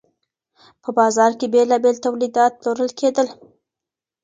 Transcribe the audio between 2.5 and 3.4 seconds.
پلورل کیدل.